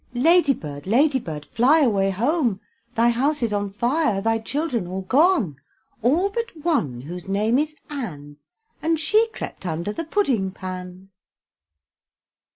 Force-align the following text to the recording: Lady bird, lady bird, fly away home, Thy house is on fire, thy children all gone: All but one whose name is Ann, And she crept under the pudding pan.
Lady 0.15 0.53
bird, 0.55 0.87
lady 0.87 1.19
bird, 1.19 1.45
fly 1.45 1.81
away 1.81 2.09
home, 2.09 2.59
Thy 2.95 3.09
house 3.09 3.43
is 3.43 3.53
on 3.53 3.69
fire, 3.69 4.19
thy 4.19 4.39
children 4.39 4.87
all 4.87 5.03
gone: 5.03 5.57
All 6.01 6.31
but 6.31 6.49
one 6.63 7.01
whose 7.01 7.27
name 7.29 7.59
is 7.59 7.75
Ann, 7.87 8.37
And 8.81 8.99
she 8.99 9.27
crept 9.31 9.63
under 9.63 9.93
the 9.93 10.05
pudding 10.05 10.49
pan. 10.49 11.11